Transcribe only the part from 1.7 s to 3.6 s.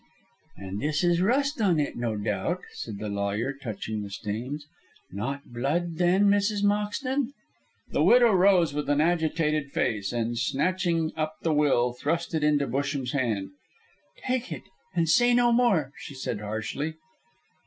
it, no doubt," said the lawyer,